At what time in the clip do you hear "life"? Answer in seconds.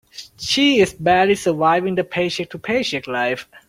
3.05-3.47